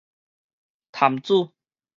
[0.91, 1.53] 潭子